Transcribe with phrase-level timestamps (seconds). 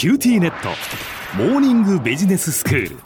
[0.00, 0.70] QTnet。
[1.36, 2.96] モーニングビジネススクール。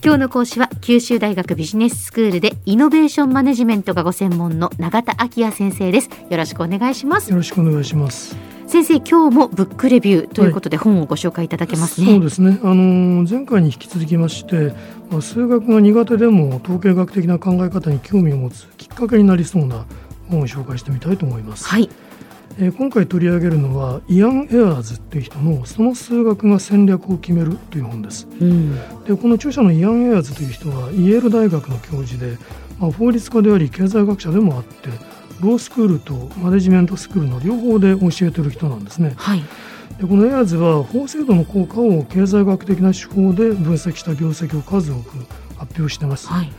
[0.00, 6.10] 今日の講師は九州大学ビジネススクールでイノベーションマネジメントがご専門の永田晃也先生です。
[6.30, 7.30] よろしくお願いします。
[7.30, 8.36] よろしくお願いします。
[8.68, 12.60] 先生今日もブックレビューということで本をご紹介いただけますね、はい、そうですね。
[12.62, 14.72] あの前回に引き続きまして
[15.10, 19.84] まあ、数学が苦手でも統計学的な考え方に興味を持つきっかけになりそうな
[20.30, 21.90] 本を紹介してみたいと思います、はい
[22.58, 28.26] えー、今回取り上げるのはイアン・エアーズという人の「その数学が戦略を決める」という本です。
[28.40, 28.74] うん、
[29.06, 32.38] でこの著者のイアン・エアーズという人はイェール大学の教授で、
[32.80, 34.88] まあ、法律家であり経済学者でもあって
[35.42, 39.12] ロースクールとマネジメントスクールの両方で教えている人なんですね。
[39.16, 39.42] はい
[40.00, 45.10] でこのエアーズは法制度の効果を経済学的な手法で分析した業績を数多く
[45.56, 46.28] 発表しています。
[46.28, 46.52] はい、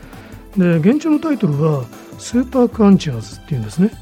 [0.56, 1.84] で現状のタイトルは
[2.18, 3.92] 「スーパークランチャーズ」っていうんですね。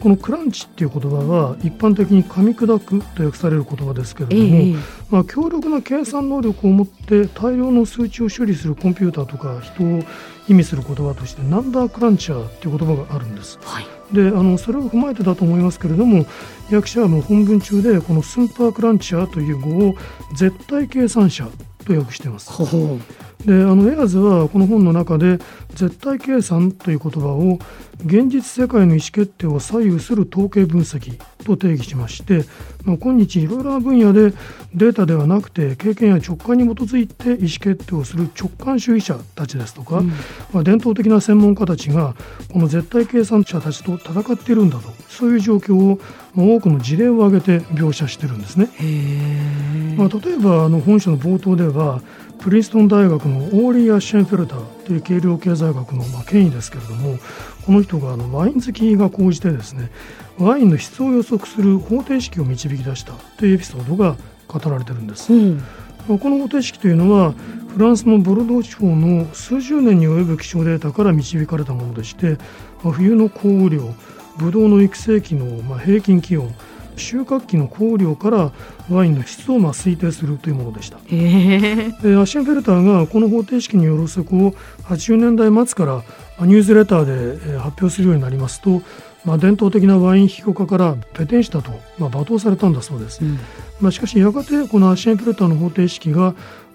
[0.00, 4.76] このクランチっていう言葉は一般的に噛み砕くと訳される言葉ですけれども、えー、
[5.10, 10.02] まあ、強力な計算能力を持って大量の数値を処理するコンピューターとか人を
[10.48, 13.58] 意味する言葉としてナンバークランチャーっていう言葉があるんです。
[13.62, 16.26] はい、であのそれを踏まえてだと思いますけれども
[16.70, 19.94] 役者はもう本文中でこのスーパークランチャーという語を
[20.34, 21.48] 絶対計算者
[21.84, 22.52] と訳しています。
[22.52, 22.98] ほほ
[23.46, 25.38] であのエアーズはこの本の中で
[25.70, 27.60] 絶対計算という言葉を
[28.04, 32.44] 現実世界の意思決定を左右する統計分析と定義しまして、
[32.84, 34.32] まあ、今日いろいろな分野で
[34.74, 40.08] データではなくて経験や直感に基づいて意思決定をする直感主義者たちですとか、うん、
[40.52, 42.16] まあ、伝統的な専門家たちが
[42.52, 46.00] この絶対計算者たちと戦っているんだとそういう状況を
[46.36, 48.68] 多くの事例を挙げて描写してるんですね。
[49.96, 52.02] まあ、例えばあの本書の冒頭では
[52.38, 57.18] プリンストン大学のオーリー・アッシェンフェルターという計量経済学のまあ権威ですけれども
[57.64, 59.90] この人があのワイン好きが高じてですね
[60.38, 65.32] ワインの質を予測する方程式を導き出したというエピソードが語られてるんです。
[65.32, 65.62] うん
[66.06, 67.34] この方程式というのは
[67.74, 72.38] フランスのボルドー地方の数十年に及ぶ気象データから導かれたものでして
[72.80, 73.92] 冬の降雨量
[74.38, 76.54] ブドウの育成期の平均気温
[76.96, 78.52] 収穫期の降雨量から
[78.90, 80.98] ワインの質をまあ推定するというものでした。
[81.10, 84.52] えー、アシェンフェルターがこの方程式による予測を
[84.84, 86.02] 80年代末から
[86.46, 88.82] ニュースレターで発表するようになりますと、
[89.24, 93.24] まあ、伝統的なワイン批評家からペテンしたと、まあ、罵倒されたんだそうです。
[93.24, 93.38] うん、
[93.80, 96.34] まあ、しかしやがてこのアシェンフェルターの方程式が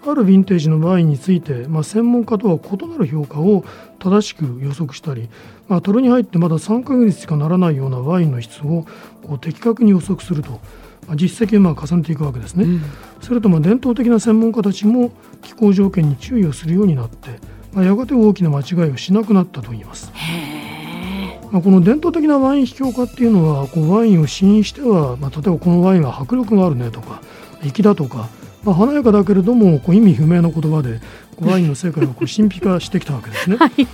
[0.10, 3.64] あるヴィンテージのワインについて、まあ、専門家とは異なる評価を
[4.00, 5.30] 正しく予測したり、
[5.68, 8.86] まあ、樽に入ってまだ3ヶ月しかならないようなワインの質を
[9.24, 10.60] こう的確に予測すると、
[11.08, 12.64] まあ、実績をまあ重ねていくわけですね。
[12.64, 12.82] うん、
[13.22, 17.30] それとまあ伝統的な専門家たちも気候条件に注意をするようになって、
[17.74, 20.12] まあ、やがて大きな間違いをしなくなったといいます。
[21.52, 27.22] まあ、この伝統的なワイン批評家っていうのはこうワインを試飲しては、まあ、例えばこのワインは迫力があるねとか
[27.62, 28.30] 粋だとか
[28.64, 31.00] まあ、華やかだけれどもこう意味不明な言葉で
[31.40, 33.58] ワインの世界をこう神秘化してきたわけですね。
[33.60, 33.88] はい、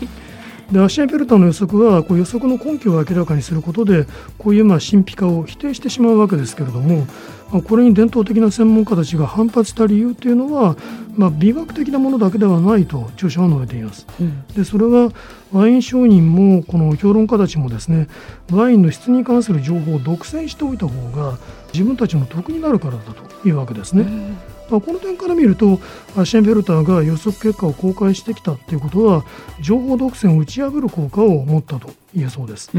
[0.71, 4.05] でアシエンペルタの予測はこう予測の根拠を明らかにすることで
[4.37, 7.07] こういうまあ神秘化を否定してしまうわけですけれども、
[7.51, 10.75] まあ、これに伝統的な専門家たちが反発した理由というのは、
[11.15, 14.05] まあ、美学的なものだけではないと著者は述べています。
[14.19, 15.11] うん、でそれは
[15.53, 18.09] ワイン商人もこの評論家たちもですね
[18.51, 21.37] ワインの質に関する情報を独占しておいた方が
[21.71, 24.01] 自分たちの得になるからだというわけですね。
[24.01, 25.79] うんまあ、この点から見ると
[26.15, 29.25] アシェンベルターが予測結果を公開してきたということは
[29.61, 32.71] 情報独占を打ち破る効果を持ったと言えそうです。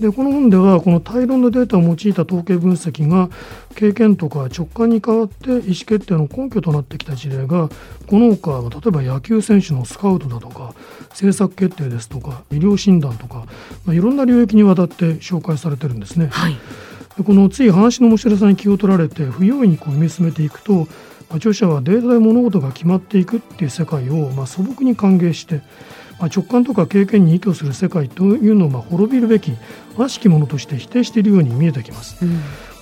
[0.00, 3.28] でこの本ではこの大量のデータを用いた統計分析が
[3.74, 7.68] 経験とか直感に代わって意思決定の根拠となってきた事例が
[8.06, 10.74] このほか例えば野球選手のスカウトだとか
[11.10, 13.46] 政策決定ですとか医療診断とか、
[13.84, 16.28] まあ、いろんな領域にわたって紹介されてるんですね。
[16.28, 16.56] はい
[17.24, 20.84] このつい話の面白さに気を取られて不用意にこう読み進めていくと、ま
[21.32, 25.62] あ、著者はデータで物事が決まっていくっていう世界をまあ素朴に歓迎して、
[26.18, 29.52] まあ、直感とか経験に依拠する世界というのをまあ滅びるべき
[29.96, 32.24] 悪しきものとして否定しているように見えてきます。
[32.24, 32.40] うん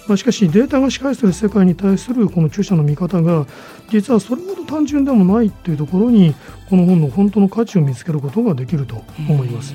[0.08, 3.46] まあ、しかしデータが支配する世界に対するこの著者の見方が
[3.90, 6.34] 実はそれほど単純でもないというところに
[6.70, 9.74] この本の本当の価値を見つけることができると思います。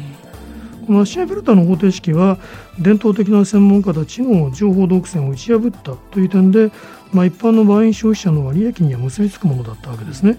[0.86, 2.38] このアシアフェルタの方程式は
[2.80, 6.72] 伝統的な専門家たちの情報独占を打ち破ったという点で、
[7.12, 10.38] まあ、一般のワイン消費者の利益には結びつくものだったわけですね。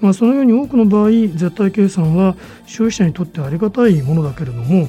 [0.00, 2.36] まあ、そのように多くの場合絶対計算は
[2.66, 4.88] 消費者にとってありがたいものだけれども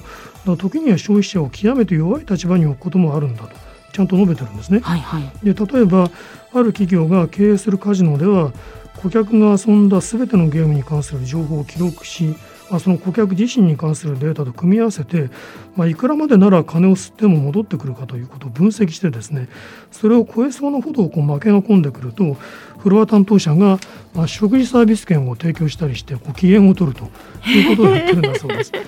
[0.58, 3.56] 時には消費者を極めて弱い立場に置くこともあるんだと
[3.94, 4.82] ちゃんと述べてるんですね。
[4.82, 6.10] はいはい、で例えば
[6.54, 8.52] ある企業が経営するカジノでは
[8.98, 12.36] 顧客が遊んだ全てのゲームに関する情報を記録し
[12.70, 15.30] まあ、その顧客自身に関するデータと組み合わせて、
[15.76, 19.50] まあ、いくらまでなら金を吸っても戻ってくるかということを分析してですね
[19.92, 22.36] それを超えそうなほどこう負けが込んでくると
[22.80, 23.80] フロア担当者が、
[24.14, 27.06] まあ、食事サービス券を提供したりしてこう機嫌を取ると
[27.50, 28.72] いうことをやってるんだそうです。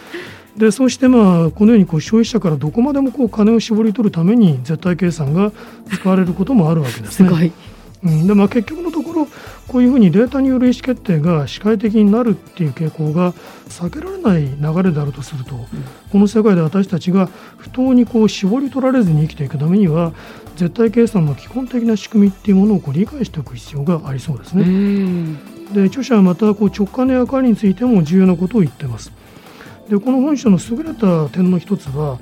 [0.57, 5.51] でそうしてまあこのようにこう消費者からどこまでもこう金を絞り取るために絶対計算が
[5.91, 7.51] 使われることもあるわけですね。
[8.03, 9.27] うん、でまあ、結局のところ
[9.67, 13.33] こういうふうにデータによる意思決定が視界的になるっていう傾向が
[13.67, 15.65] 避けられない流れであるとすると、うん、
[16.11, 17.27] この世界で私たちが
[17.57, 20.13] 不当にこう絞り取られずに生きていくためには
[20.55, 25.37] 絶対計算の基本的な仕組みっていうものをこう理解しておく必要がありそうですね。
[25.73, 29.11] で著者はまたこう直感の役割についても重要なことを言っています。
[29.89, 32.19] でこの本書の優れた点の一つは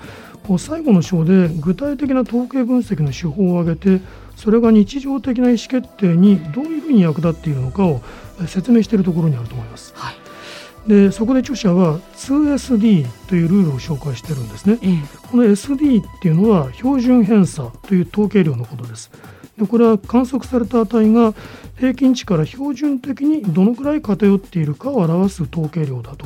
[0.59, 4.05] 最後の章で具体的な統計分析の手法を挙げて
[4.35, 8.01] それが日常的な意思決定にどういうふうに役立っているのかを
[8.47, 9.93] 説明しているところにあると思います。
[9.95, 14.77] はい、でそこで著者は 2SD というルールを紹介してるんですね。
[14.81, 14.97] ええ、
[15.31, 19.11] この SD っていうのは標準偏差という統計量のことです。
[19.57, 21.33] でこれは観測された値が
[21.77, 26.25] 平均値から標準的にどのくらい偏っているかを表す統計量だと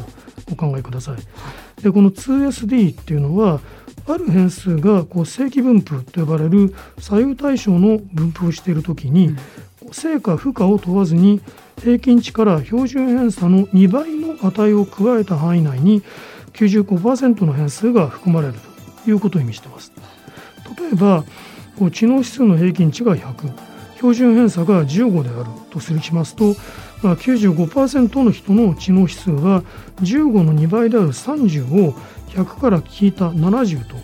[0.51, 1.83] お考えください。
[1.83, 3.61] でこの 2SD っていうのは
[4.07, 9.35] ある変数がこう正規分布と呼ばれる左右対称の分布をしているときに、
[9.91, 11.41] 正か負荷を問わずに
[11.81, 16.03] 平均値から標準偏差の2倍の値を加えた範囲内に
[16.53, 18.55] 95%の変数が含まれる
[19.03, 19.91] ということを意味しています。
[20.77, 21.23] 例えば
[21.77, 23.53] こう知能指数の平均値が100
[23.99, 26.55] 標準偏差が15であるとするしますと、
[27.03, 29.61] まあ、95%の人の知能指数は
[30.01, 31.91] 15の2倍である30を
[32.29, 33.97] 100から引いた70と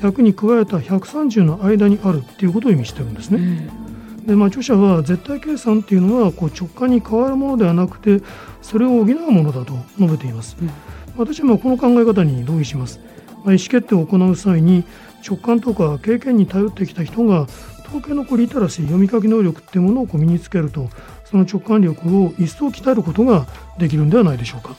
[0.00, 3.68] 100に加えた130の間にあるっていうことを意味してるんですね。
[4.20, 8.24] うん、でまあ、著者は絶対計算っていうのはこう直感に変わるものではなくて
[8.62, 10.56] それを補うものだと述べています。
[10.62, 10.70] うん、
[11.16, 13.00] 私はこの考え方に同意します。
[13.44, 14.84] まあ、意思決定を行う際に
[15.26, 17.48] 直感とか経験に頼ってきた人が
[17.90, 20.88] 統計のリテラシー読み書き能力っていうものをこう身につけると
[21.24, 23.46] その直感力を一層鍛えることが
[23.78, 24.76] できるんではないでしょうか。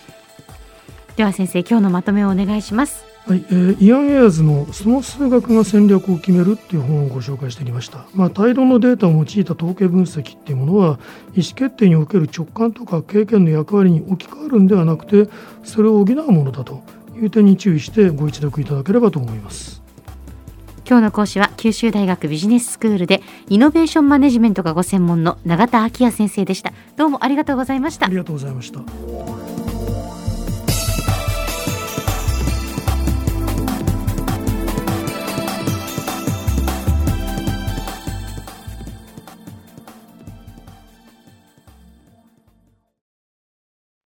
[1.18, 3.04] では先生今日のまとめをお願いします。
[3.28, 11.00] はい、えー、イアン・エアーズの「その数学が戦略を決める」っていう本をご紹介してきました、まあ、大量のデータを用いた統計分析っていうものは
[11.36, 15.30] 意思決定における直感とか経験の役割に置き換わるんではなくて
[15.64, 16.82] それを補うものだと
[17.16, 19.81] いう点に注意してご一読いただければと思います
[20.92, 26.74] 今日の講師は九州大学ビジネススクールでイノベーションマネジメントがご専門の永田昭也先生でした。
[26.98, 28.08] どうもありがとうございました。
[28.08, 28.82] ありがとうございました。